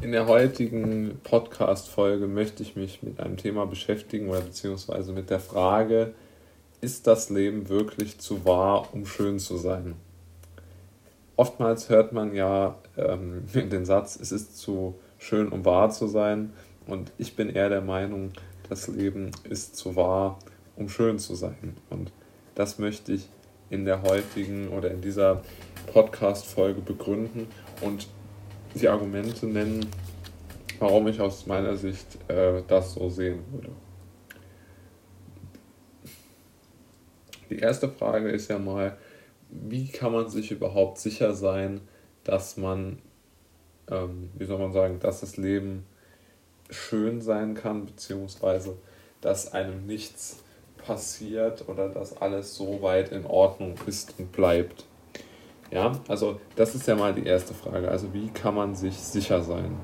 [0.00, 5.40] In der heutigen Podcast-Folge möchte ich mich mit einem Thema beschäftigen oder beziehungsweise mit der
[5.40, 6.14] Frage,
[6.80, 9.96] ist das Leben wirklich zu wahr, um schön zu sein?
[11.34, 16.52] Oftmals hört man ja ähm, den Satz, es ist zu schön, um wahr zu sein.
[16.86, 18.30] Und ich bin eher der Meinung,
[18.68, 20.38] das Leben ist zu wahr,
[20.76, 21.76] um schön zu sein.
[21.90, 22.12] Und
[22.54, 23.28] das möchte ich
[23.68, 25.42] in der heutigen oder in dieser
[25.92, 27.48] Podcast-Folge begründen
[27.80, 28.06] und
[28.74, 29.86] die Argumente nennen,
[30.78, 33.70] warum ich aus meiner Sicht äh, das so sehen würde.
[37.50, 38.96] Die erste Frage ist ja mal,
[39.50, 41.80] wie kann man sich überhaupt sicher sein,
[42.24, 42.98] dass man,
[43.90, 45.86] ähm, wie soll man sagen, dass das Leben
[46.70, 48.76] schön sein kann, beziehungsweise
[49.20, 50.42] dass einem nichts
[50.76, 54.84] passiert oder dass alles so weit in Ordnung ist und bleibt.
[55.70, 57.90] Ja, also das ist ja mal die erste Frage.
[57.90, 59.76] Also wie kann man sich sicher sein?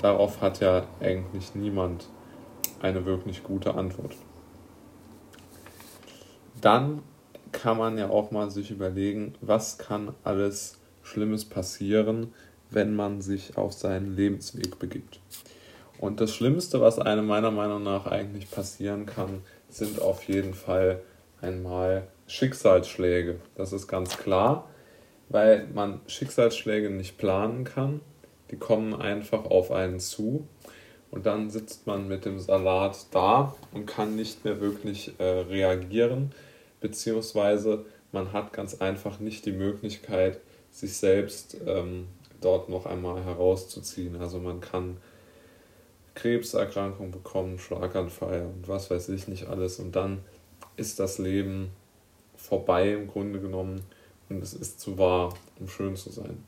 [0.00, 2.08] Darauf hat ja eigentlich niemand
[2.80, 4.14] eine wirklich gute Antwort.
[6.60, 7.02] Dann
[7.50, 12.32] kann man ja auch mal sich überlegen, was kann alles Schlimmes passieren,
[12.70, 15.20] wenn man sich auf seinen Lebensweg begibt.
[15.98, 21.02] Und das Schlimmste, was einem meiner Meinung nach eigentlich passieren kann, sind auf jeden Fall
[21.40, 23.40] einmal Schicksalsschläge.
[23.54, 24.68] Das ist ganz klar
[25.32, 28.00] weil man Schicksalsschläge nicht planen kann.
[28.50, 30.46] Die kommen einfach auf einen zu
[31.10, 36.32] und dann sitzt man mit dem Salat da und kann nicht mehr wirklich äh, reagieren,
[36.80, 40.38] beziehungsweise man hat ganz einfach nicht die Möglichkeit,
[40.70, 42.08] sich selbst ähm,
[42.42, 44.16] dort noch einmal herauszuziehen.
[44.20, 44.98] Also man kann
[46.14, 50.18] Krebserkrankung bekommen, Schlaganfall und was weiß ich nicht alles und dann
[50.76, 51.70] ist das Leben
[52.36, 53.82] vorbei im Grunde genommen
[54.34, 56.42] und es ist zu wahr, um schön zu sein.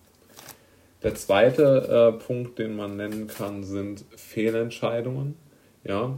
[1.02, 5.36] Der zweite äh, Punkt, den man nennen kann, sind Fehlentscheidungen.
[5.84, 6.16] Ja,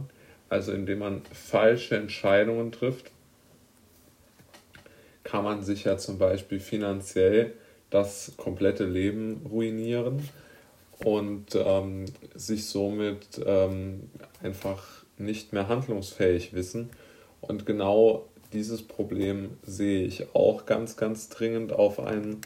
[0.49, 3.11] also indem man falsche Entscheidungen trifft,
[5.23, 7.53] kann man sich ja zum Beispiel finanziell
[7.89, 10.27] das komplette Leben ruinieren
[11.03, 14.09] und ähm, sich somit ähm,
[14.41, 16.89] einfach nicht mehr handlungsfähig wissen.
[17.41, 22.41] Und genau dieses Problem sehe ich auch ganz, ganz dringend auf einen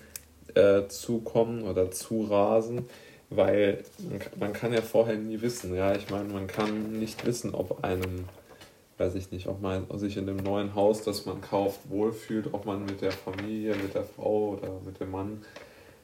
[0.56, 2.86] äh, zukommen oder zurasen,
[3.30, 5.76] weil man, man, kann ja vorher nie wissen.
[5.76, 8.26] Ja, ich meine, man kann nicht wissen, ob einem,
[8.98, 12.66] weiß ich nicht, ob man sich in dem neuen Haus, das man kauft, wohlfühlt, ob
[12.66, 15.42] man mit der Familie, mit der Frau oder mit dem Mann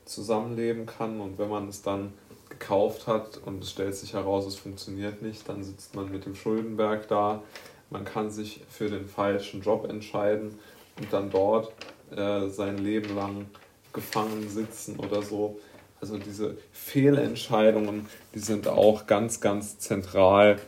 [0.05, 1.19] zusammenleben kann.
[1.19, 2.13] Und wenn man es dann
[2.49, 6.35] gekauft hat und es stellt sich heraus, es funktioniert nicht, dann sitzt man mit dem
[6.35, 7.43] Schuldenberg da
[7.89, 10.59] man kann sich für den falschen Job entscheiden
[10.99, 11.71] und dann dort
[12.15, 13.45] äh, sein Leben lang
[13.93, 15.59] gefangen sitzen oder so.
[15.99, 18.05] Also diese Fehlentscheidungen,
[18.35, 20.59] die sind auch ganz, ganz zentral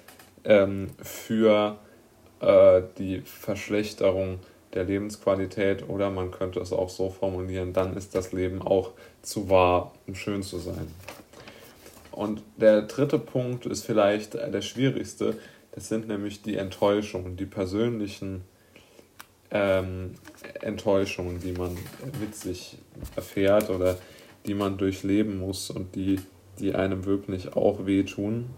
[0.43, 1.77] ähm, für
[2.39, 4.39] äh, die Verschlechterung
[4.73, 8.91] der Lebensqualität oder man könnte es auch so formulieren, dann ist das Leben auch
[9.21, 10.93] zu wahr, um schön zu sein.
[12.11, 15.37] Und der dritte Punkt ist vielleicht der schwierigste,
[15.79, 18.41] das sind nämlich die Enttäuschungen, die persönlichen
[19.49, 20.15] ähm,
[20.59, 21.77] Enttäuschungen, die man
[22.19, 22.77] mit sich
[23.15, 23.97] erfährt oder
[24.45, 26.19] die man durchleben muss und die,
[26.59, 28.49] die einem wirklich auch wehtun.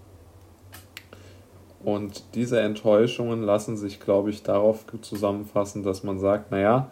[1.84, 6.90] Und diese Enttäuschungen lassen sich, glaube ich, darauf zusammenfassen, dass man sagt, naja,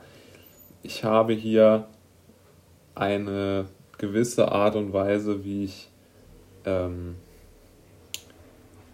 [0.84, 1.88] ich habe hier
[2.94, 3.66] eine
[3.98, 5.90] gewisse Art und Weise, wie ich
[6.66, 7.16] ähm,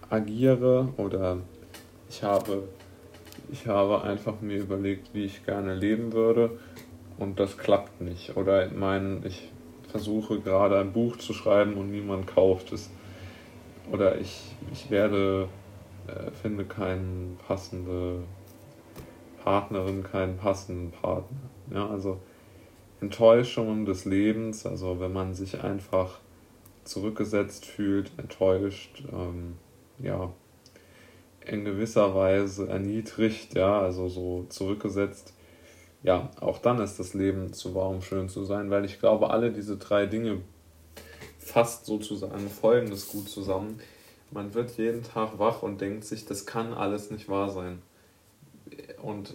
[0.09, 1.37] agiere oder
[2.09, 2.67] ich habe,
[3.51, 6.57] ich habe einfach mir überlegt, wie ich gerne leben würde
[7.17, 8.35] und das klappt nicht.
[8.37, 9.51] Oder mein, ich
[9.89, 12.89] versuche gerade ein Buch zu schreiben und niemand kauft es.
[13.91, 15.47] Oder ich, ich werde,
[16.07, 18.23] äh, finde keine passende
[19.43, 21.37] Partnerin, keinen passenden Partner.
[21.71, 22.19] Ja, also
[23.01, 26.19] Enttäuschungen des Lebens, also wenn man sich einfach
[26.83, 29.55] zurückgesetzt fühlt, enttäuscht, ähm,
[29.99, 30.31] ja,
[31.45, 35.33] in gewisser Weise erniedrigt, ja, also so zurückgesetzt,
[36.03, 39.51] ja, auch dann ist das Leben zu warum schön zu sein, weil ich glaube, alle
[39.51, 40.41] diese drei Dinge
[41.39, 43.79] fasst sozusagen folgendes gut zusammen.
[44.31, 47.81] Man wird jeden Tag wach und denkt sich, das kann alles nicht wahr sein.
[49.01, 49.33] Und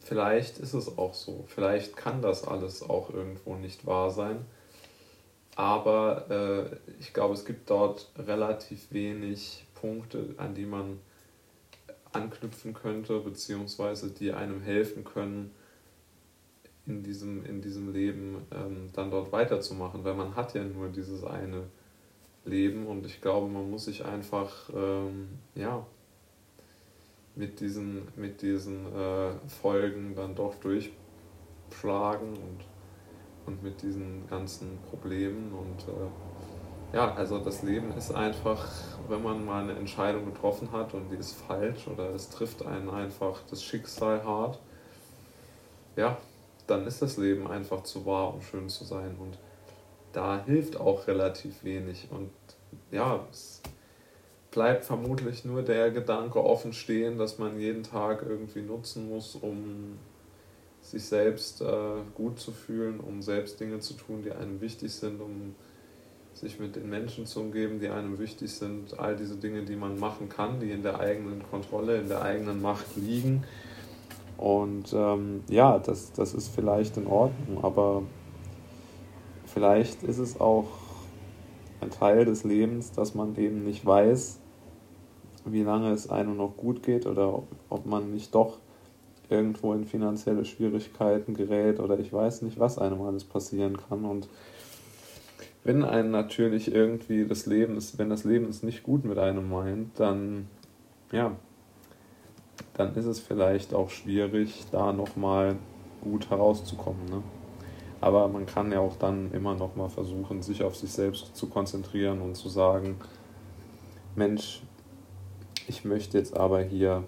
[0.00, 1.44] vielleicht ist es auch so.
[1.48, 4.44] Vielleicht kann das alles auch irgendwo nicht wahr sein.
[5.56, 10.98] Aber äh, ich glaube, es gibt dort relativ wenig Punkte, an die man
[12.12, 15.52] anknüpfen könnte, beziehungsweise die einem helfen können,
[16.86, 21.24] in diesem, in diesem Leben ähm, dann dort weiterzumachen, weil man hat ja nur dieses
[21.24, 21.64] eine
[22.44, 25.84] leben und ich glaube, man muss sich einfach ähm, ja,
[27.34, 32.64] mit diesen, mit diesen äh, Folgen dann doch durchschlagen und,
[33.46, 36.55] und mit diesen ganzen Problemen und äh,
[36.92, 38.68] ja, also das Leben ist einfach,
[39.08, 42.88] wenn man mal eine Entscheidung getroffen hat und die ist falsch oder es trifft einen
[42.90, 44.58] einfach das Schicksal hart,
[45.96, 46.16] ja,
[46.66, 49.38] dann ist das Leben einfach zu wahr, um schön zu sein und
[50.12, 52.08] da hilft auch relativ wenig.
[52.10, 52.30] Und
[52.90, 53.60] ja, es
[54.50, 59.98] bleibt vermutlich nur der Gedanke offen stehen, dass man jeden Tag irgendwie nutzen muss, um
[60.80, 65.20] sich selbst äh, gut zu fühlen, um selbst Dinge zu tun, die einem wichtig sind,
[65.20, 65.54] um
[66.36, 69.98] sich mit den Menschen zu umgeben, die einem wichtig sind, all diese Dinge, die man
[69.98, 73.44] machen kann, die in der eigenen Kontrolle, in der eigenen Macht liegen.
[74.36, 78.02] Und ähm, ja, das, das ist vielleicht in Ordnung, aber
[79.46, 80.66] vielleicht ist es auch
[81.80, 84.38] ein Teil des Lebens, dass man eben nicht weiß,
[85.46, 88.58] wie lange es einem noch gut geht oder ob, man nicht doch
[89.30, 94.04] irgendwo in finanzielle Schwierigkeiten gerät oder ich weiß nicht, was einem alles passieren kann.
[94.04, 94.28] Und
[95.66, 99.50] wenn einem natürlich irgendwie das Leben ist, wenn das Leben es nicht gut mit einem
[99.50, 100.46] meint, dann
[101.10, 101.32] ja,
[102.74, 105.56] dann ist es vielleicht auch schwierig, da nochmal
[106.02, 107.04] gut herauszukommen.
[107.06, 107.20] Ne?
[108.00, 111.48] Aber man kann ja auch dann immer noch mal versuchen, sich auf sich selbst zu
[111.48, 112.96] konzentrieren und zu sagen,
[114.14, 114.62] Mensch,
[115.66, 117.02] ich möchte jetzt aber hier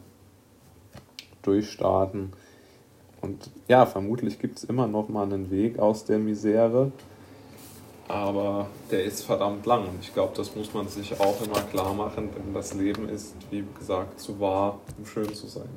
[1.43, 2.33] durchstarten.
[3.21, 6.91] Und ja, vermutlich gibt es immer noch mal einen Weg aus der Misere,
[8.09, 9.87] aber der ist verdammt lang.
[9.87, 13.35] Und ich glaube, das muss man sich auch immer klar machen, denn das Leben ist,
[13.51, 15.69] wie gesagt, zu wahr, um schön zu sein.